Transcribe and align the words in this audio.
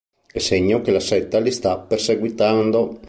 È 0.31 0.39
segno 0.39 0.81
che 0.81 0.89
la 0.89 0.99
setta 0.99 1.37
li 1.39 1.51
sta 1.51 1.77
perseguitando. 1.77 2.97